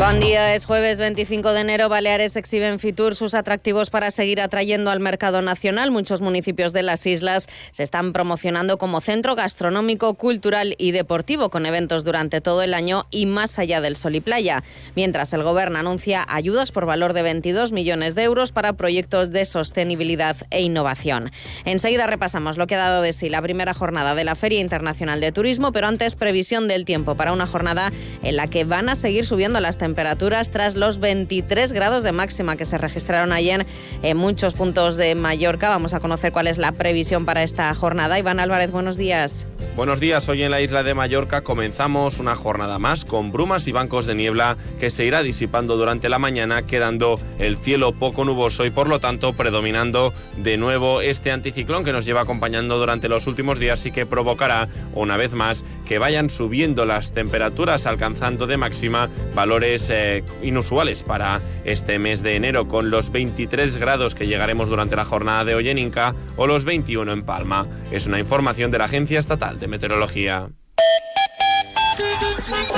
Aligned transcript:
Buen 0.00 0.18
día, 0.18 0.54
es 0.54 0.64
jueves 0.64 0.98
25 0.98 1.52
de 1.52 1.60
enero. 1.60 1.90
Baleares 1.90 2.34
exhibe 2.36 2.66
en 2.66 2.78
Fitur 2.78 3.14
sus 3.14 3.34
atractivos 3.34 3.90
para 3.90 4.10
seguir 4.10 4.40
atrayendo 4.40 4.90
al 4.90 4.98
mercado 4.98 5.42
nacional. 5.42 5.90
Muchos 5.90 6.22
municipios 6.22 6.72
de 6.72 6.82
las 6.82 7.04
islas 7.04 7.48
se 7.70 7.82
están 7.82 8.14
promocionando 8.14 8.78
como 8.78 9.02
centro 9.02 9.36
gastronómico, 9.36 10.14
cultural 10.14 10.74
y 10.78 10.92
deportivo, 10.92 11.50
con 11.50 11.66
eventos 11.66 12.02
durante 12.02 12.40
todo 12.40 12.62
el 12.62 12.72
año 12.72 13.04
y 13.10 13.26
más 13.26 13.58
allá 13.58 13.82
del 13.82 13.94
sol 13.94 14.14
y 14.14 14.22
playa. 14.22 14.64
Mientras 14.96 15.34
el 15.34 15.42
Gobierno 15.42 15.78
anuncia 15.78 16.24
ayudas 16.26 16.72
por 16.72 16.86
valor 16.86 17.12
de 17.12 17.20
22 17.20 17.70
millones 17.70 18.14
de 18.14 18.22
euros 18.22 18.52
para 18.52 18.72
proyectos 18.72 19.30
de 19.32 19.44
sostenibilidad 19.44 20.34
e 20.48 20.62
innovación. 20.62 21.30
Enseguida 21.66 22.06
repasamos 22.06 22.56
lo 22.56 22.66
que 22.66 22.76
ha 22.76 22.78
dado 22.78 23.02
de 23.02 23.12
sí 23.12 23.28
la 23.28 23.42
primera 23.42 23.74
jornada 23.74 24.14
de 24.14 24.24
la 24.24 24.34
Feria 24.34 24.60
Internacional 24.60 25.20
de 25.20 25.30
Turismo, 25.30 25.72
pero 25.72 25.88
antes 25.88 26.16
previsión 26.16 26.68
del 26.68 26.86
tiempo 26.86 27.16
para 27.16 27.34
una 27.34 27.46
jornada 27.46 27.92
en 28.22 28.36
la 28.36 28.46
que 28.46 28.64
van 28.64 28.88
a 28.88 28.96
seguir 28.96 29.26
subiendo 29.26 29.60
las 29.60 29.76
temperaturas 29.76 29.89
temperaturas 29.90 30.52
tras 30.52 30.76
los 30.76 31.00
23 31.00 31.72
grados 31.72 32.04
de 32.04 32.12
máxima 32.12 32.56
que 32.56 32.64
se 32.64 32.78
registraron 32.78 33.32
ayer 33.32 33.66
en 34.04 34.16
muchos 34.16 34.54
puntos 34.54 34.96
de 34.96 35.16
Mallorca. 35.16 35.68
Vamos 35.68 35.94
a 35.94 36.00
conocer 36.00 36.30
cuál 36.30 36.46
es 36.46 36.58
la 36.58 36.70
previsión 36.70 37.24
para 37.24 37.42
esta 37.42 37.74
jornada. 37.74 38.16
Iván 38.16 38.38
Álvarez, 38.38 38.70
buenos 38.70 38.96
días. 38.96 39.46
Buenos 39.76 40.00
días, 40.00 40.28
hoy 40.28 40.42
en 40.42 40.50
la 40.50 40.60
isla 40.60 40.82
de 40.82 40.94
Mallorca 40.94 41.42
comenzamos 41.42 42.18
una 42.18 42.34
jornada 42.34 42.78
más 42.78 43.04
con 43.04 43.32
brumas 43.32 43.66
y 43.68 43.72
bancos 43.72 44.04
de 44.04 44.14
niebla 44.14 44.56
que 44.78 44.90
se 44.90 45.06
irá 45.06 45.22
disipando 45.22 45.76
durante 45.76 46.08
la 46.08 46.18
mañana, 46.18 46.62
quedando 46.62 47.20
el 47.38 47.56
cielo 47.56 47.92
poco 47.92 48.24
nuboso 48.24 48.66
y 48.66 48.70
por 48.70 48.88
lo 48.88 48.98
tanto 48.98 49.32
predominando 49.32 50.12
de 50.36 50.56
nuevo 50.56 51.00
este 51.00 51.30
anticiclón 51.30 51.84
que 51.84 51.92
nos 51.92 52.04
lleva 52.04 52.22
acompañando 52.22 52.78
durante 52.78 53.08
los 53.08 53.26
últimos 53.26 53.58
días 53.58 53.86
y 53.86 53.92
que 53.92 54.06
provocará 54.06 54.68
una 54.94 55.16
vez 55.16 55.32
más 55.32 55.64
que 55.86 55.98
vayan 55.98 56.30
subiendo 56.30 56.84
las 56.84 57.12
temperaturas 57.12 57.86
alcanzando 57.86 58.46
de 58.46 58.56
máxima 58.56 59.08
valores 59.34 59.79
eh, 59.88 60.22
inusuales 60.42 61.02
para 61.02 61.40
este 61.64 61.98
mes 61.98 62.22
de 62.22 62.36
enero, 62.36 62.68
con 62.68 62.90
los 62.90 63.10
23 63.10 63.76
grados 63.76 64.14
que 64.14 64.26
llegaremos 64.26 64.68
durante 64.68 64.96
la 64.96 65.04
jornada 65.04 65.44
de 65.44 65.54
hoy 65.54 65.68
en 65.68 65.78
Inca 65.78 66.14
o 66.36 66.46
los 66.46 66.64
21 66.64 67.12
en 67.12 67.24
Palma. 67.24 67.66
Es 67.90 68.06
una 68.06 68.18
información 68.18 68.70
de 68.70 68.78
la 68.78 68.84
Agencia 68.84 69.18
Estatal 69.18 69.58
de 69.58 69.68
Meteorología. 69.68 70.48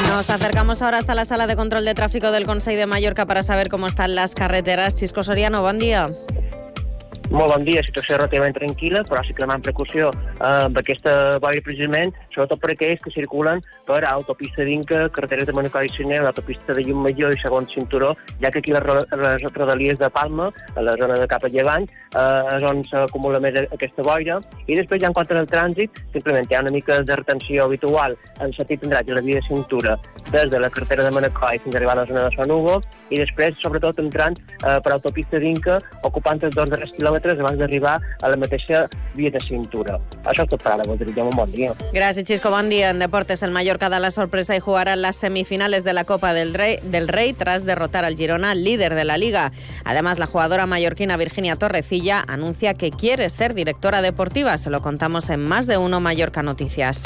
Nos 0.09 0.31
acercamos 0.31 0.83
ahora 0.83 0.99
hasta 0.99 1.15
la 1.15 1.25
sala 1.25 1.47
de 1.47 1.57
control 1.57 1.85
de 1.85 1.95
tráfico 1.95 2.31
del 2.31 2.45
Consejo 2.45 2.79
de 2.79 2.87
Mallorca 2.87 3.27
para 3.27 3.43
saber 3.43 3.69
cómo 3.69 3.87
están 3.87 4.15
las 4.15 4.35
carreteras. 4.35 4.95
Chisco 4.95 5.23
Soriano, 5.23 5.63
buen 5.63 5.79
día. 5.79 6.11
Molt 7.33 7.49
bon 7.49 7.63
dia, 7.65 7.81
situació 7.81 8.19
relativament 8.19 8.53
tranquil·la, 8.59 9.01
però 9.09 9.23
sí 9.25 9.33
que 9.33 9.41
demanem 9.41 9.63
precaució 9.65 10.11
eh, 10.13 10.67
amb 10.67 10.77
aquesta 10.77 11.39
boira 11.41 11.63
precisament, 11.65 12.11
sobretot 12.35 12.61
per 12.61 12.75
aquells 12.75 13.01
que 13.01 13.13
circulen 13.15 13.63
per 13.89 14.03
autopista 14.11 14.67
d'Inca, 14.69 15.07
carreteres 15.17 15.49
de 15.49 15.55
Manacor 15.57 15.87
i 15.87 15.93
Sineu, 15.95 16.27
l'autopista 16.27 16.77
de 16.77 16.85
Llum 16.85 17.09
i 17.09 17.41
segon 17.41 17.65
cinturó, 17.73 18.13
ja 18.43 18.51
que 18.53 18.61
aquí 18.61 18.77
les, 18.77 18.85
les 19.23 19.47
rodalies 19.57 19.97
de 19.99 20.11
Palma, 20.13 20.51
a 20.77 20.85
la 20.85 20.93
zona 21.01 21.17
de 21.23 21.31
cap 21.31 21.47
a 21.49 21.49
llevant, 21.49 21.89
eh, 22.13 22.57
és 22.59 22.69
on 22.69 22.85
s'acumula 22.91 23.41
més 23.41 23.57
aquesta 23.63 24.05
boira. 24.05 24.37
I 24.67 24.77
després, 24.83 25.01
ja 25.01 25.09
en 25.09 25.17
quant 25.17 25.33
al 25.33 25.49
trànsit, 25.49 26.03
simplement 26.13 26.45
hi 26.45 26.59
ha 26.59 26.65
una 26.67 26.75
mica 26.77 27.01
de 27.01 27.17
retenció 27.17 27.65
habitual 27.65 28.19
en 28.45 28.53
sentit 28.53 28.85
tindrà 28.85 29.01
la 29.09 29.25
via 29.25 29.41
de 29.41 29.47
cintura 29.49 29.97
des 30.31 30.51
de 30.51 30.61
la 30.61 30.69
carretera 30.69 31.09
de 31.09 31.17
Manacor 31.17 31.57
fins 31.65 31.75
a 31.75 31.79
arribar 31.79 31.97
a 31.97 32.03
la 32.03 32.07
zona 32.07 32.29
de 32.29 32.37
Son 32.37 32.51
Hugo, 32.51 32.81
i 33.09 33.19
després, 33.21 33.57
sobretot, 33.61 33.99
entrant 34.01 34.37
eh, 34.37 34.79
per 34.85 34.93
autopista 34.95 35.41
d'Inca, 35.41 35.81
ocupant 36.09 36.41
els 36.45 36.55
dos 36.57 36.71
darrers 36.73 36.93
quilòmetres 36.97 37.22
quilòmetres 37.23 37.41
abans 37.41 37.59
d'arribar 37.59 38.01
a 38.21 38.29
la 38.29 38.37
mateixa 38.37 38.89
via 39.15 39.31
de 39.31 39.41
cintura. 39.41 39.99
Això 40.25 40.45
és 40.45 40.51
tot 40.51 40.63
per 40.63 40.73
ara, 40.75 40.85
un 40.87 41.37
bon 41.37 41.51
dia. 41.51 41.75
Gràcies, 41.93 42.25
Xisco. 42.27 42.53
En 42.53 42.99
deportes, 42.99 43.43
el 43.43 43.51
Mallorca 43.51 43.89
da 43.89 43.99
la 43.99 44.11
sorpresa 44.11 44.55
y 44.55 44.61
jugará 44.61 44.97
las 44.97 45.17
semifinales 45.17 45.85
de 45.85 45.93
la 45.93 46.05
Copa 46.05 46.35
del 46.35 46.55
Rey, 46.55 46.79
del 46.83 47.09
Rey 47.09 47.33
tras 47.33 47.65
derrotar 47.65 48.05
al 48.05 48.17
Girona, 48.17 48.55
líder 48.55 48.95
de 48.95 49.05
la 49.05 49.17
Liga. 49.17 49.53
Además, 49.85 50.19
la 50.19 50.27
jugadora 50.27 50.67
mallorquina 50.67 51.17
Virginia 51.17 51.57
Torrecilla 51.57 52.23
anuncia 52.27 52.75
que 52.75 52.91
quiere 52.91 53.31
ser 53.31 53.55
directora 53.55 54.03
deportiva. 54.03 54.59
Se 54.59 54.71
lo 54.71 54.83
contamos 54.83 55.31
en 55.31 55.45
Más 55.45 55.67
de 55.67 55.79
Uno 55.79 56.01
Mallorca 56.01 56.43
Noticias. 56.43 57.05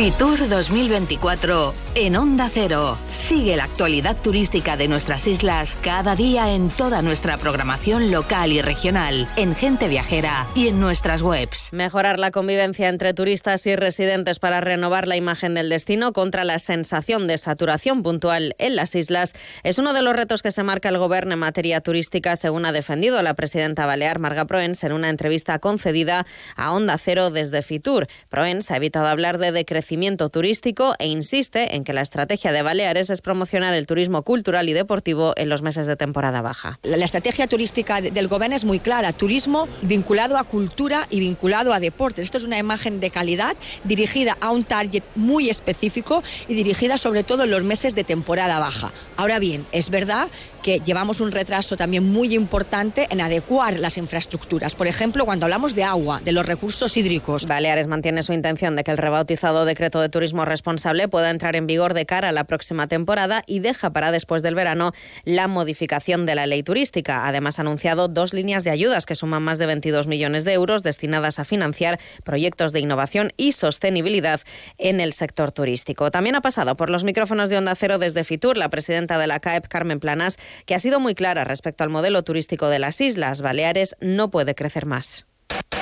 Fitur 0.00 0.48
2024 0.48 1.74
en 1.94 2.16
Onda 2.16 2.48
Cero. 2.50 2.96
Sigue 3.10 3.54
la 3.56 3.64
actualidad 3.64 4.16
turística 4.16 4.78
de 4.78 4.88
nuestras 4.88 5.26
islas 5.26 5.76
cada 5.82 6.16
día 6.16 6.54
en 6.54 6.70
toda 6.70 7.02
nuestra 7.02 7.36
programación 7.36 8.10
local 8.10 8.50
y 8.50 8.62
regional, 8.62 9.28
en 9.36 9.54
Gente 9.54 9.88
Viajera 9.88 10.46
y 10.54 10.68
en 10.68 10.80
nuestras 10.80 11.20
webs. 11.20 11.70
Mejorar 11.74 12.18
la 12.18 12.30
convivencia 12.30 12.88
entre 12.88 13.12
turistas 13.12 13.66
y 13.66 13.76
residentes 13.76 14.38
para 14.38 14.62
renovar 14.62 15.06
la 15.06 15.18
imagen 15.18 15.52
del 15.52 15.68
destino 15.68 16.14
contra 16.14 16.44
la 16.44 16.60
sensación 16.60 17.26
de 17.26 17.36
saturación 17.36 18.02
puntual 18.02 18.54
en 18.56 18.76
las 18.76 18.94
islas 18.94 19.34
es 19.64 19.76
uno 19.76 19.92
de 19.92 20.00
los 20.00 20.16
retos 20.16 20.40
que 20.40 20.50
se 20.50 20.62
marca 20.62 20.88
el 20.88 20.96
Gobierno 20.96 21.34
en 21.34 21.40
materia 21.40 21.82
turística, 21.82 22.36
según 22.36 22.64
ha 22.64 22.72
defendido 22.72 23.20
la 23.20 23.34
presidenta 23.34 23.84
balear 23.84 24.18
Marga 24.18 24.46
Proens 24.46 24.82
en 24.82 24.92
una 24.92 25.10
entrevista 25.10 25.58
concedida 25.58 26.24
a 26.56 26.72
Onda 26.72 26.96
Cero 26.96 27.28
desde 27.28 27.60
Fitur. 27.60 28.06
Proens 28.30 28.70
ha 28.70 28.76
evitado 28.76 29.06
hablar 29.06 29.36
de 29.36 29.52
decrecimiento 29.52 29.89
turístico 30.30 30.94
e 30.98 31.08
insiste 31.08 31.74
en 31.74 31.84
que 31.84 31.92
la 31.92 32.00
estrategia 32.00 32.52
de 32.52 32.62
Baleares 32.62 33.10
es 33.10 33.20
promocionar 33.20 33.74
el 33.74 33.86
turismo 33.86 34.22
cultural 34.22 34.68
y 34.68 34.72
deportivo 34.72 35.32
en 35.36 35.48
los 35.48 35.62
meses 35.62 35.86
de 35.86 35.96
temporada 35.96 36.42
baja. 36.42 36.78
La 36.82 37.04
estrategia 37.04 37.46
turística 37.46 38.00
del 38.00 38.28
gobierno 38.28 38.56
es 38.56 38.64
muy 38.64 38.78
clara, 38.80 39.12
turismo 39.12 39.68
vinculado 39.82 40.36
a 40.36 40.44
cultura 40.44 41.06
y 41.10 41.20
vinculado 41.20 41.72
a 41.72 41.80
deportes. 41.80 42.24
Esto 42.24 42.38
es 42.38 42.44
una 42.44 42.58
imagen 42.58 43.00
de 43.00 43.10
calidad 43.10 43.56
dirigida 43.84 44.36
a 44.40 44.50
un 44.50 44.64
target 44.64 45.02
muy 45.16 45.50
específico 45.50 46.22
y 46.48 46.54
dirigida 46.54 46.96
sobre 46.96 47.24
todo 47.24 47.44
en 47.44 47.50
los 47.50 47.64
meses 47.64 47.94
de 47.94 48.04
temporada 48.04 48.58
baja. 48.58 48.92
Ahora 49.16 49.38
bien, 49.38 49.66
es 49.72 49.90
verdad 49.90 50.28
que 50.62 50.80
llevamos 50.80 51.20
un 51.20 51.32
retraso 51.32 51.76
también 51.76 52.10
muy 52.10 52.34
importante 52.34 53.06
en 53.10 53.20
adecuar 53.20 53.78
las 53.78 53.98
infraestructuras. 53.98 54.74
Por 54.74 54.86
ejemplo, 54.86 55.24
cuando 55.24 55.46
hablamos 55.46 55.74
de 55.74 55.84
agua, 55.84 56.20
de 56.24 56.32
los 56.32 56.46
recursos 56.46 56.96
hídricos. 56.96 57.46
Baleares 57.46 57.86
mantiene 57.86 58.22
su 58.22 58.32
intención 58.32 58.76
de 58.76 58.84
que 58.84 58.90
el 58.90 58.98
rebautizado 58.98 59.64
decreto 59.64 60.00
de 60.00 60.08
turismo 60.08 60.44
responsable 60.44 61.08
pueda 61.08 61.30
entrar 61.30 61.56
en 61.56 61.66
vigor 61.66 61.94
de 61.94 62.06
cara 62.06 62.28
a 62.28 62.32
la 62.32 62.44
próxima 62.44 62.88
temporada 62.88 63.42
y 63.46 63.60
deja 63.60 63.90
para 63.90 64.12
después 64.12 64.42
del 64.42 64.54
verano 64.54 64.92
la 65.24 65.48
modificación 65.48 66.26
de 66.26 66.34
la 66.34 66.46
ley 66.46 66.62
turística. 66.62 67.26
Además, 67.26 67.58
ha 67.58 67.62
anunciado 67.62 68.08
dos 68.08 68.34
líneas 68.34 68.64
de 68.64 68.70
ayudas 68.70 69.06
que 69.06 69.14
suman 69.14 69.42
más 69.42 69.58
de 69.58 69.66
22 69.66 70.06
millones 70.06 70.44
de 70.44 70.52
euros 70.52 70.82
destinadas 70.82 71.38
a 71.38 71.44
financiar 71.44 71.98
proyectos 72.24 72.72
de 72.72 72.80
innovación 72.80 73.32
y 73.36 73.52
sostenibilidad 73.52 74.40
en 74.78 75.00
el 75.00 75.12
sector 75.12 75.52
turístico. 75.52 76.10
También 76.10 76.36
ha 76.36 76.40
pasado 76.40 76.76
por 76.76 76.90
los 76.90 77.04
micrófonos 77.04 77.48
de 77.48 77.58
Onda 77.58 77.74
Cero 77.74 77.98
desde 77.98 78.24
Fitur 78.24 78.56
la 78.56 78.68
presidenta 78.68 79.18
de 79.18 79.26
la 79.26 79.40
CAEP, 79.40 79.68
Carmen 79.68 80.00
Planas, 80.00 80.38
que 80.66 80.74
ha 80.74 80.78
sido 80.78 81.00
muy 81.00 81.14
clara 81.14 81.44
respecto 81.44 81.84
al 81.84 81.90
modelo 81.90 82.22
turístico 82.22 82.68
de 82.68 82.78
las 82.78 83.00
Islas 83.00 83.42
Baleares, 83.42 83.96
no 84.00 84.30
puede 84.30 84.54
crecer 84.54 84.86
más. 84.86 85.26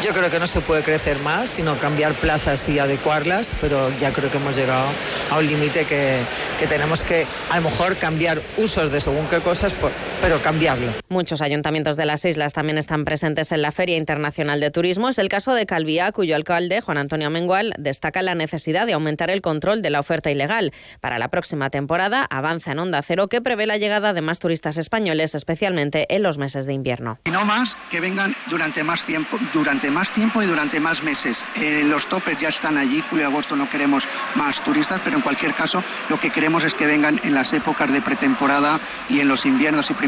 Yo 0.03 0.12
creo 0.12 0.31
que 0.31 0.39
no 0.39 0.47
se 0.47 0.61
puede 0.61 0.83
crecer 0.83 1.19
más, 1.19 1.51
sino 1.51 1.77
cambiar 1.79 2.15
plazas 2.15 2.69
y 2.69 2.79
adecuarlas, 2.79 3.55
pero 3.61 3.91
ya 3.99 4.12
creo 4.12 4.31
que 4.31 4.37
hemos 4.37 4.56
llegado 4.56 4.87
a 5.31 5.39
un 5.39 5.47
límite 5.47 5.84
que, 5.87 6.21
que, 6.59 6.67
tenemos 6.69 7.03
que 7.03 7.27
a 7.51 7.56
lo 7.56 7.62
mejor 7.62 7.97
cambiar 7.97 8.41
usos 8.56 8.93
de 8.93 9.01
según 9.01 9.27
qué 9.27 9.41
cosas, 9.41 9.75
pero 10.21 10.41
cambiarlo. 10.43 10.93
Muchos 11.09 11.41
ayuntamientos 11.41 11.97
de 11.97 12.05
las 12.05 12.25
islas 12.25 12.53
también 12.53 12.79
están 12.79 13.05
presentes 13.05 13.53
en 13.53 13.62
la 13.62 13.73
Feria 13.73 13.97
Internacional 13.97 14.61
de 14.61 14.71
Turismo. 14.71 15.09
Es 15.09 15.19
el 15.19 15.29
caso 15.29 15.55
de 15.55 15.67
Calviá, 15.67 16.12
cuyo 16.12 16.34
alcalde, 16.37 16.81
Juan 16.81 16.99
Antonio 16.99 17.31
Mengual, 17.31 17.73
destaca 17.79 18.23
la 18.23 18.34
necesidad 18.34 18.87
de 18.87 18.95
aumentar 18.95 19.31
el 19.31 19.41
control 19.41 19.83
de 19.83 19.91
la 19.91 20.01
oferta 20.01 20.31
ilegal. 20.31 20.73
Para 21.01 21.19
la 21.19 21.29
próxima 21.29 21.71
temporada 21.71 22.27
avanza 22.29 22.73
en 22.73 22.81
Onda 22.81 23.03
Cero 23.03 23.29
que 23.29 23.41
prevé 23.41 23.67
la 23.67 23.77
llegada 23.77 24.12
de 24.12 24.21
más 24.21 24.38
turistas 24.38 24.76
españoles, 24.76 25.35
especialmente 25.35 26.12
en 26.15 26.23
los 26.23 26.38
meses 26.38 26.67
de 26.67 26.73
invierno. 26.73 27.19
Y 27.25 27.31
no 27.31 27.44
más 27.44 27.76
que 27.91 28.00
vengan 28.00 28.35
durante 28.50 28.82
más 28.82 29.05
tiempo, 29.05 29.38
durante 29.53 29.91
más 29.91 30.12
tiempo 30.12 30.43
y 30.43 30.47
durante 30.47 30.81
más 30.81 31.03
meses. 31.03 31.44
Eh, 31.61 31.82
los 31.85 32.09
topes 32.09 32.38
ya 32.38 32.49
están 32.49 32.76
allí, 32.76 33.03
julio 33.09 33.25
y 33.25 33.29
agosto 33.29 33.56
no 33.56 33.71
queremos 33.71 34.05
más 34.35 34.62
turistas, 34.62 35.00
pero 35.05 35.17
en 35.17 35.23
cualquier 35.23 35.55
caso 35.55 35.82
lo 36.09 36.19
que 36.19 36.31
queremos 36.31 36.64
es 36.64 36.75
que 36.75 36.87
vengan 36.87 37.21
en 37.23 37.35
las 37.35 37.53
épocas 37.53 37.93
de 37.93 38.03
pretemporada 38.03 38.81
y 39.09 39.21
en 39.21 39.29
los 39.29 39.47
inviernos 39.47 39.91
y 39.91 39.94
primaveras. 39.94 40.07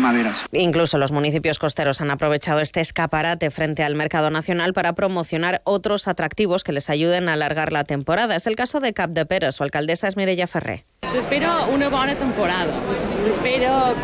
Incluso 0.52 0.99
los 0.99 1.12
municipios 1.12 1.58
costeros 1.58 2.00
han 2.00 2.11
aprovechado 2.11 2.61
este 2.61 2.81
escaparate 2.81 3.50
frente 3.50 3.85
al 3.85 3.94
mercado 3.94 4.31
nacional 4.31 4.73
para 4.73 4.94
promocionar 4.94 5.62
otros 5.64 6.08
atractivos 6.08 6.64
que 6.64 6.73
les 6.73 6.91
ayuden 6.91 7.29
a 7.29 7.35
alargar 7.35 7.73
la 7.73 7.85
temporada. 7.85 8.37
Es 8.37 8.47
el 8.47 8.56
caso 8.56 8.81
de 8.81 8.93
Cap 8.93 9.11
de 9.11 9.26
Pere, 9.26 9.52
su 9.52 9.62
alcaldesa 9.62 10.08
es 10.08 10.17
Mireia 10.17 10.47
Ferrer. 10.47 10.85
S'espera 11.11 11.64
una 11.73 11.88
bona 11.88 12.14
temporada. 12.14 12.76
S'espera 13.25 13.94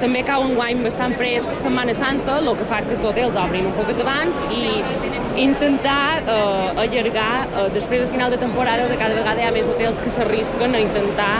també 0.00 0.20
cau 0.26 0.44
un 0.44 0.54
guany 0.56 0.82
bastant 0.84 1.14
prest 1.16 1.48
Setmana 1.62 1.94
Santa, 1.96 2.38
el 2.42 2.50
que 2.58 2.66
fa 2.68 2.82
que 2.86 2.98
tot 3.02 3.16
els 3.20 3.36
obrin 3.40 3.68
un 3.70 3.76
poc 3.76 3.92
abans 3.96 4.36
i 4.52 4.82
intentar 5.40 6.22
eh, 6.22 6.82
allargar, 6.84 7.30
eh, 7.46 7.68
després 7.74 8.04
del 8.04 8.12
final 8.12 8.30
de 8.32 8.40
temporada, 8.40 8.88
de 8.88 8.98
cada 9.00 9.16
vegada 9.16 9.42
hi 9.42 9.48
ha 9.48 9.54
més 9.56 9.68
hotels 9.72 10.00
que 10.04 10.12
s'arrisquen 10.12 10.76
a 10.76 10.82
intentar 10.84 11.32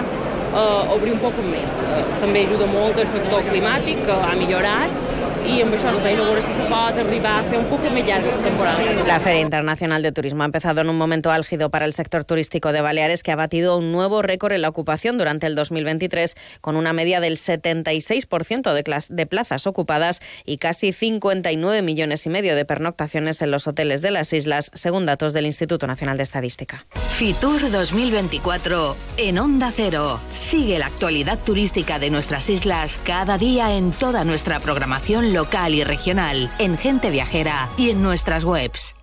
eh, 0.53 0.95
obrir 0.97 1.15
un 1.17 1.23
poc 1.23 1.41
més. 1.51 1.79
Eh, 1.83 2.03
també 2.23 2.45
ajuda 2.47 2.69
molt 2.71 2.99
el 3.03 3.11
factor 3.13 3.45
climàtic, 3.51 4.03
que 4.07 4.17
ha 4.29 4.35
millorat, 4.39 5.06
i 5.47 5.61
amb 5.63 5.75
això 5.77 5.93
veure 6.03 6.43
si 6.43 6.55
se 6.57 6.65
pot 6.67 6.99
arribar 6.99 7.37
a 7.39 7.45
fer 7.47 7.59
un 7.61 7.67
poc 7.71 7.85
més 7.95 8.07
llarga 8.07 8.33
la 8.35 8.43
temporada. 8.43 9.05
La 9.07 9.21
Feria 9.21 9.41
Internacional 9.41 10.03
de 10.03 10.13
Turismo 10.13 10.43
ha 10.43 10.47
empezado 10.47 10.81
en 10.81 10.89
un 10.91 10.99
momento 10.99 11.31
álgido 11.31 11.71
para 11.71 11.85
el 11.85 11.95
sector 11.95 12.25
turístico 12.25 12.73
de 12.73 12.81
Baleares 12.81 13.23
que 13.23 13.33
ha 13.33 13.37
batido 13.37 13.77
un 13.79 13.93
nuevo 13.93 14.23
récord 14.23 14.53
en 14.53 14.63
la 14.63 14.69
ocupación 14.69 15.19
durante 15.19 15.47
el 15.47 15.55
2023 15.55 16.35
con 16.61 16.77
una 16.77 16.93
media 16.93 17.21
del 17.21 17.37
76% 17.37 18.73
de, 18.73 19.15
de 19.15 19.27
plazas 19.27 19.67
ocupadas 19.67 20.21
y 20.45 20.59
casi 20.59 20.93
59 20.93 21.83
millones 21.83 22.27
y 22.27 22.31
medio 22.31 22.57
de 22.57 22.65
pernoctaciones 22.65 23.41
en 23.43 23.51
los 23.51 23.67
hoteles 23.67 24.03
de 24.03 24.11
las 24.11 24.33
islas, 24.33 24.71
según 24.75 25.07
datos 25.07 25.33
del 25.33 25.47
Instituto 25.47 25.87
Nacional 25.87 26.17
de 26.17 26.25
Estadística. 26.25 26.87
Fitur 27.17 27.71
2024 27.71 28.97
en 29.17 29.39
Onda 29.39 29.73
Cero. 29.75 30.21
Sigue 30.33 30.79
la 30.79 30.87
actualidad 30.87 31.39
turística 31.39 31.99
de 31.99 32.11
nuestras 32.11 32.51
islas 32.51 32.99
cada 33.05 33.39
día 33.39 33.75
en 33.75 33.93
toda 33.93 34.25
nuestra 34.25 34.61
programación 34.61 35.33
local 35.37 35.75
y 35.75 35.85
regional, 35.85 36.51
en 36.59 36.79
Gente 36.79 37.11
Viajera 37.11 37.69
y 37.77 37.91
en 37.91 38.03
nuestras 38.03 38.43
webs. 38.43 38.97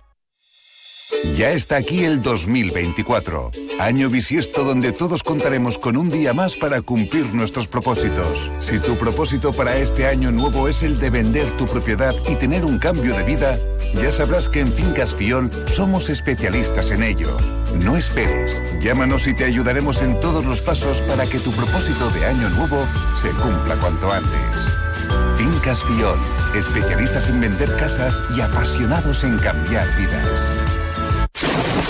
Ya 1.36 1.50
está 1.50 1.76
aquí 1.76 2.04
el 2.04 2.22
2024, 2.22 3.52
año 3.78 4.10
bisiesto 4.10 4.64
donde 4.64 4.92
todos 4.92 5.22
contaremos 5.22 5.78
con 5.78 5.96
un 5.96 6.10
día 6.10 6.32
más 6.32 6.56
para 6.56 6.82
cumplir 6.82 7.32
nuestros 7.32 7.68
propósitos. 7.68 8.50
Si 8.58 8.80
tu 8.80 8.96
propósito 8.96 9.52
para 9.52 9.76
este 9.76 10.08
año 10.08 10.32
nuevo 10.32 10.66
es 10.66 10.82
el 10.82 10.98
de 10.98 11.10
vender 11.10 11.48
tu 11.56 11.66
propiedad 11.66 12.14
y 12.28 12.34
tener 12.34 12.64
un 12.64 12.78
cambio 12.78 13.16
de 13.16 13.22
vida, 13.22 13.56
ya 13.94 14.10
sabrás 14.10 14.48
que 14.48 14.60
en 14.60 14.72
Fincas 14.72 15.14
Fiol 15.14 15.52
somos 15.68 16.10
especialistas 16.10 16.90
en 16.90 17.04
ello. 17.04 17.36
No 17.84 17.96
esperes, 17.96 18.82
llámanos 18.82 19.28
y 19.28 19.34
te 19.34 19.44
ayudaremos 19.44 20.02
en 20.02 20.18
todos 20.20 20.44
los 20.44 20.60
pasos 20.60 21.00
para 21.02 21.26
que 21.26 21.38
tu 21.38 21.52
propósito 21.52 22.10
de 22.10 22.26
año 22.26 22.48
nuevo 22.50 22.84
se 23.20 23.30
cumpla 23.30 23.76
cuanto 23.76 24.10
antes. 24.10 24.83
Fincas 25.36 25.82
Fiol, 25.84 26.18
especialistas 26.54 27.28
en 27.28 27.40
vender 27.40 27.74
casas 27.76 28.22
y 28.36 28.40
apasionados 28.40 29.24
en 29.24 29.36
cambiar 29.38 29.86
vidas. 29.96 30.63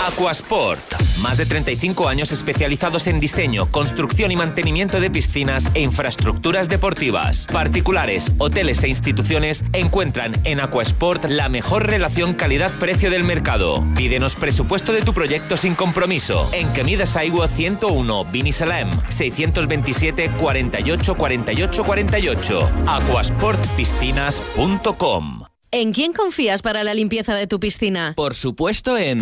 Aquasport. 0.03 0.81
Más 1.21 1.37
de 1.37 1.45
35 1.45 2.07
años 2.07 2.31
especializados 2.31 3.07
en 3.07 3.19
diseño, 3.19 3.71
construcción 3.71 4.31
y 4.31 4.35
mantenimiento 4.35 4.99
de 4.99 5.09
piscinas 5.09 5.69
e 5.73 5.81
infraestructuras 5.81 6.69
deportivas. 6.69 7.47
Particulares, 7.51 8.31
hoteles 8.37 8.83
e 8.83 8.89
instituciones 8.89 9.63
encuentran 9.73 10.33
en 10.43 10.59
Aquasport 10.59 11.25
la 11.25 11.49
mejor 11.49 11.87
relación 11.87 12.33
calidad-precio 12.33 13.09
del 13.09 13.23
mercado. 13.23 13.83
Pídenos 13.95 14.35
presupuesto 14.35 14.91
de 14.91 15.01
tu 15.01 15.13
proyecto 15.13 15.57
sin 15.57 15.73
compromiso. 15.75 16.49
En 16.53 16.71
Quemidas 16.73 17.15
Aigua 17.15 17.47
101, 17.47 18.25
Binisalem, 18.25 18.89
627 19.09 20.29
48 20.39 21.15
48 21.15 21.83
48. 21.83 22.69
Aquasportpiscinas.com 22.87 25.45
¿En 25.77 25.91
quién 25.91 26.13
confías 26.13 26.61
para 26.61 26.85
la 26.85 26.93
limpieza 26.93 27.35
de 27.35 27.47
tu 27.47 27.59
piscina? 27.59 28.13
Por 28.15 28.33
supuesto 28.33 28.97
en... 28.97 29.21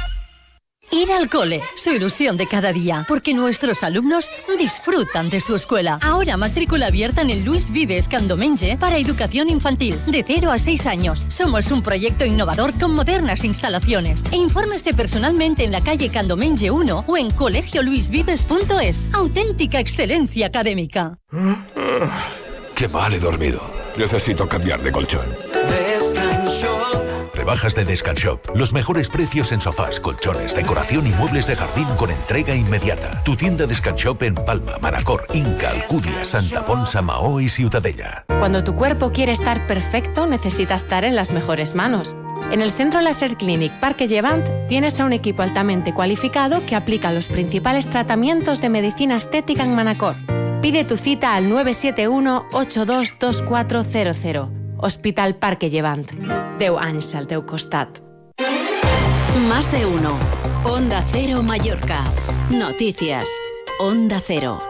Ir 0.93 1.09
al 1.13 1.29
cole, 1.29 1.61
su 1.77 1.91
ilusión 1.91 2.35
de 2.35 2.47
cada 2.47 2.73
día, 2.73 3.05
porque 3.07 3.33
nuestros 3.33 3.81
alumnos 3.81 4.29
disfrutan 4.59 5.29
de 5.29 5.39
su 5.39 5.55
escuela. 5.55 5.99
Ahora 6.01 6.35
matrícula 6.35 6.87
abierta 6.87 7.21
en 7.21 7.29
el 7.29 7.45
Luis 7.45 7.71
Vives 7.71 8.09
Candomenge 8.09 8.77
para 8.77 8.97
educación 8.97 9.47
infantil, 9.49 9.97
de 10.05 10.23
0 10.27 10.51
a 10.51 10.59
6 10.59 10.85
años. 10.87 11.25
Somos 11.29 11.71
un 11.71 11.81
proyecto 11.81 12.25
innovador 12.25 12.77
con 12.77 12.93
modernas 12.93 13.45
instalaciones. 13.45 14.25
E 14.33 14.35
infórmese 14.35 14.93
personalmente 14.93 15.63
en 15.63 15.71
la 15.71 15.81
calle 15.81 16.09
Candomenge 16.09 16.69
1 16.69 17.05
o 17.07 17.17
en 17.17 17.31
colegioluisvives.es. 17.31 19.09
Auténtica 19.13 19.79
excelencia 19.79 20.47
académica. 20.47 21.17
Qué 22.75 22.89
mal 22.89 23.13
he 23.13 23.19
dormido. 23.19 23.61
Necesito 23.95 24.47
cambiar 24.47 24.81
de 24.81 24.91
colchón. 24.91 25.25
Rebajas 27.33 27.75
de 27.75 27.85
Descanshop. 27.85 28.55
Los 28.55 28.73
mejores 28.73 29.09
precios 29.09 29.51
en 29.51 29.61
sofás, 29.61 29.99
colchones, 29.99 30.55
decoración 30.55 31.07
y 31.07 31.11
muebles 31.11 31.47
de 31.47 31.55
jardín 31.55 31.87
con 31.97 32.11
entrega 32.11 32.55
inmediata. 32.55 33.23
Tu 33.23 33.35
tienda 33.35 33.65
Descanshop 33.65 34.21
en 34.23 34.35
Palma, 34.35 34.73
Manacor, 34.81 35.25
Inca, 35.33 35.69
Alcudia, 35.69 36.25
Santa 36.25 36.65
Ponsa, 36.65 37.01
Mahó 37.01 37.39
y 37.39 37.49
Ciutadella. 37.49 38.25
Cuando 38.27 38.63
tu 38.63 38.75
cuerpo 38.75 39.11
quiere 39.11 39.31
estar 39.31 39.65
perfecto, 39.67 40.27
necesita 40.27 40.75
estar 40.75 41.03
en 41.03 41.15
las 41.15 41.31
mejores 41.31 41.75
manos. 41.75 42.15
En 42.51 42.61
el 42.61 42.71
Centro 42.71 42.99
Laser 43.01 43.37
Clinic 43.37 43.71
Parque 43.79 44.07
Llevant 44.07 44.45
tienes 44.67 44.99
a 44.99 45.05
un 45.05 45.13
equipo 45.13 45.41
altamente 45.41 45.93
cualificado 45.93 46.65
que 46.65 46.75
aplica 46.75 47.13
los 47.13 47.27
principals 47.27 47.89
tratamientos 47.89 48.61
de 48.61 48.69
medicina 48.69 49.15
estética 49.15 49.63
en 49.63 49.75
Manacor. 49.75 50.15
Pide 50.61 50.83
tu 50.83 50.97
cita 50.97 51.35
al 51.35 51.49
971 51.49 52.47
822400. 52.51 54.49
Hospital 54.77 55.35
Parque 55.35 55.69
Llevant. 55.69 56.11
Deu 56.61 56.75
anys 56.77 57.15
al 57.17 57.25
teu 57.25 57.41
costat. 57.41 57.95
Más 59.49 59.65
de 59.71 59.81
uno. 59.83 60.13
Onda 60.63 61.01
Cero 61.11 61.41
Mallorca. 61.41 62.03
Noticias. 62.51 63.27
Onda 63.79 64.21
Cero. 64.23 64.61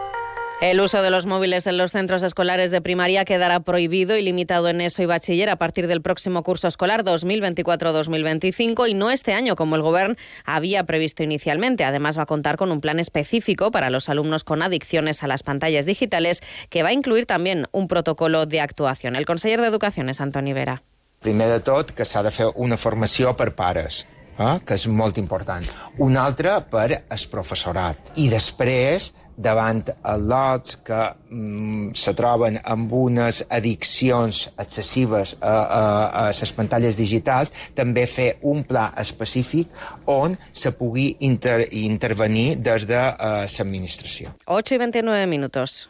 El 0.62 0.80
uso 0.80 1.02
de 1.02 1.10
los 1.10 1.26
móviles 1.26 1.66
en 1.66 1.76
los 1.76 1.92
centros 1.92 2.22
escolares 2.22 2.70
de 2.70 2.80
primaria 2.80 3.26
quedará 3.26 3.60
prohibido 3.60 4.16
y 4.16 4.22
limitado 4.22 4.68
en 4.68 4.80
eso 4.80 5.02
y 5.02 5.06
bachiller 5.06 5.50
a 5.50 5.56
partir 5.56 5.86
del 5.86 6.00
próximo 6.00 6.42
curso 6.42 6.66
escolar 6.66 7.04
2024-2025 7.04 8.88
y 8.88 8.94
no 8.94 9.10
este 9.10 9.34
año 9.34 9.54
como 9.54 9.76
el 9.76 9.82
Gobierno 9.82 10.14
había 10.46 10.84
previsto 10.84 11.24
inicialmente. 11.24 11.84
Además 11.84 12.16
va 12.16 12.22
a 12.22 12.26
contar 12.26 12.56
con 12.56 12.72
un 12.72 12.80
plan 12.80 13.00
específico 13.00 13.70
para 13.70 13.90
los 13.90 14.08
alumnos 14.08 14.44
con 14.44 14.62
adicciones 14.62 15.22
a 15.22 15.26
las 15.26 15.42
pantallas 15.42 15.84
digitales 15.84 16.40
que 16.70 16.82
va 16.82 16.88
a 16.88 16.94
incluir 16.94 17.26
también 17.26 17.66
un 17.70 17.86
protocolo 17.86 18.46
de 18.46 18.62
actuación. 18.62 19.14
El 19.14 19.26
conseller 19.26 19.60
d'Educació 19.60 20.08
és 20.08 20.22
Antoni 20.24 20.56
Vera. 20.56 20.80
Primer 21.22 21.48
de 21.52 21.60
tot, 21.62 21.92
que 21.94 22.04
s'ha 22.08 22.22
de 22.26 22.32
fer 22.34 22.48
una 22.58 22.76
formació 22.76 23.30
per 23.38 23.52
pares, 23.54 24.02
eh? 24.38 24.56
que 24.66 24.74
és 24.74 24.88
molt 24.90 25.20
important. 25.22 25.66
Una 26.02 26.24
altra 26.26 26.56
per 26.66 26.88
el 26.90 27.26
professorat. 27.30 28.10
I 28.18 28.26
després, 28.32 29.12
davant 29.38 29.84
lots 30.18 30.80
que 30.84 30.98
mm, 31.30 31.92
se 31.94 32.12
troben 32.18 32.58
amb 32.74 32.90
unes 32.98 33.42
addiccions 33.48 34.48
excessives 34.58 35.36
a, 35.40 35.52
a, 35.52 35.84
a 36.22 36.26
les 36.34 36.54
pantalles 36.58 36.98
digitals, 36.98 37.54
també 37.78 38.08
fer 38.10 38.32
un 38.42 38.64
pla 38.66 38.88
específic 38.98 39.70
on 40.10 40.34
se 40.50 40.74
pugui 40.74 41.12
inter, 41.28 41.60
intervenir 41.70 42.56
des 42.58 42.88
de 42.90 42.98
uh, 42.98 43.44
l'administració. 43.46 44.34
8 44.46 44.74
y 44.74 44.78
29 44.78 45.26
minutos. 45.26 45.88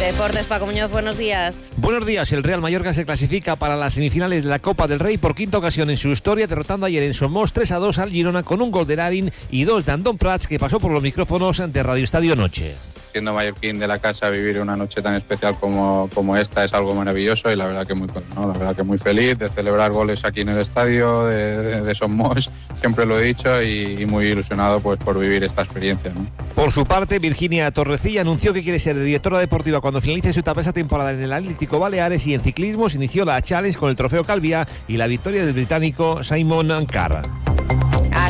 Deportes, 0.00 0.46
Paco 0.46 0.66
Muñoz, 0.66 0.90
buenos 0.90 1.16
días. 1.16 1.70
Buenos 1.76 2.04
días. 2.04 2.32
El 2.32 2.42
Real 2.42 2.60
Mallorca 2.60 2.92
se 2.92 3.04
clasifica 3.04 3.56
para 3.56 3.76
las 3.76 3.94
semifinales 3.94 4.42
de 4.42 4.50
la 4.50 4.58
Copa 4.58 4.86
del 4.86 4.98
Rey 4.98 5.18
por 5.18 5.34
quinta 5.34 5.58
ocasión 5.58 5.88
en 5.90 5.96
su 5.96 6.10
historia, 6.10 6.46
derrotando 6.46 6.86
ayer 6.86 7.02
en 7.02 7.14
Somos 7.14 7.52
3 7.52 7.70
a 7.72 7.76
2 7.76 7.98
al 7.98 8.10
Girona 8.10 8.42
con 8.42 8.60
un 8.60 8.70
gol 8.70 8.86
de 8.86 8.96
Larin 8.96 9.32
y 9.50 9.64
dos 9.64 9.86
de 9.86 9.92
Andón 9.92 10.18
Prats 10.18 10.46
que 10.46 10.58
pasó 10.58 10.80
por 10.80 10.90
los 10.90 11.02
micrófonos 11.02 11.62
de 11.72 11.82
Radio 11.82 12.04
Estadio 12.04 12.34
Noche 12.34 12.74
siendo 13.10 13.32
mallorquín 13.32 13.78
de 13.78 13.86
la 13.86 13.98
casa, 13.98 14.28
vivir 14.28 14.60
una 14.60 14.76
noche 14.76 15.02
tan 15.02 15.14
especial 15.14 15.58
como, 15.58 16.08
como 16.14 16.36
esta 16.36 16.64
es 16.64 16.74
algo 16.74 16.94
maravilloso 16.94 17.50
y 17.50 17.56
la 17.56 17.66
verdad 17.66 17.86
que 17.86 17.94
muy 17.94 18.08
la 18.08 18.46
verdad 18.46 18.76
que 18.76 18.82
muy 18.82 18.98
feliz 18.98 19.38
de 19.38 19.48
celebrar 19.48 19.92
goles 19.92 20.24
aquí 20.24 20.40
en 20.40 20.50
el 20.50 20.58
estadio 20.58 21.24
de, 21.24 21.94
Somos, 21.94 22.50
siempre 22.78 23.06
lo 23.06 23.18
he 23.18 23.24
dicho 23.24 23.62
y, 23.62 24.06
muy 24.06 24.26
ilusionado 24.26 24.80
pues 24.80 24.98
por 24.98 25.18
vivir 25.18 25.44
esta 25.44 25.62
experiencia. 25.62 26.12
Por 26.54 26.72
su 26.72 26.84
parte, 26.84 27.18
Virginia 27.18 27.70
Torrecilla 27.70 28.22
anunció 28.22 28.52
que 28.52 28.62
quiere 28.62 28.78
ser 28.78 28.98
directora 28.98 29.38
deportiva 29.38 29.80
cuando 29.80 30.00
finalice 30.00 30.32
su 30.32 30.40
etapa 30.40 30.60
esa 30.60 30.72
temporada 30.72 31.12
en 31.12 31.22
el 31.22 31.32
Atlético 31.32 31.78
Baleares 31.78 32.26
y 32.26 32.34
en 32.34 32.40
ciclismo 32.40 32.88
se 32.88 32.96
inició 32.96 33.24
la 33.24 33.40
Challenge 33.40 33.78
con 33.78 33.90
el 33.90 33.96
trofeo 33.96 34.24
Calvia 34.24 34.66
y 34.88 34.96
la 34.96 35.06
victoria 35.06 35.44
del 35.44 35.54
británico 35.54 36.24
Simon 36.24 36.86
Carr. 36.86 37.22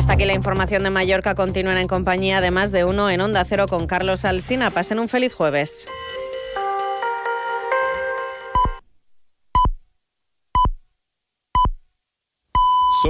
Hasta 0.01 0.13
aquí 0.13 0.25
la 0.25 0.33
información 0.33 0.81
de 0.81 0.89
Mallorca 0.89 1.35
continúan 1.35 1.77
en 1.77 1.87
compañía 1.87 2.41
de 2.41 2.49
más 2.49 2.71
de 2.71 2.85
uno 2.85 3.11
en 3.11 3.21
Onda 3.21 3.45
Cero 3.45 3.67
con 3.69 3.85
Carlos 3.85 4.25
Alsina. 4.25 4.71
Pasen 4.71 4.97
un 4.97 5.07
feliz 5.07 5.31
jueves. 5.31 5.85